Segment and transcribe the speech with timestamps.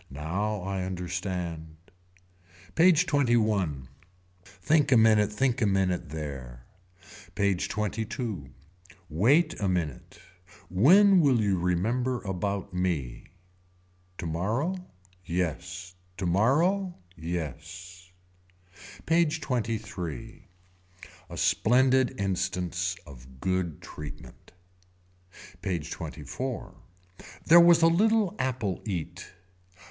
[0.09, 1.77] Now I understand.
[2.73, 3.85] PAGE XXI.
[4.43, 6.65] Think a minute think a minute there.
[7.35, 8.49] PAGE XXII.
[9.11, 10.19] Wait a minute.
[10.69, 13.27] When will you remember about me.
[14.17, 14.75] Tomorrow.
[15.23, 15.93] Yes.
[16.17, 16.95] Tomorrow.
[17.15, 18.11] Yes.
[19.05, 20.47] PAGE XXIII.
[21.29, 24.51] A splendid instance of good treatment.
[25.61, 26.73] PAGE XXIV.
[27.45, 29.31] There was a little apple eat.